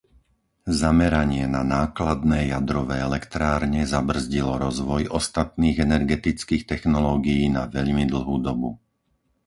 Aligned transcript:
Zameranie 0.79 1.45
na 1.55 1.61
nákladné 1.75 2.39
jadrové 2.53 2.97
elektrárne 3.09 3.81
zabrzdilo 3.95 4.53
rozvoj 4.65 5.03
ostatných 5.19 5.77
energetických 5.87 6.63
technológií 6.73 7.43
na 7.57 7.63
veľmi 7.75 8.05
dlhú 8.13 8.35
dobu. 8.47 8.69